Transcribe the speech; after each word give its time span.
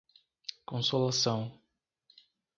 Consolação 0.65 1.61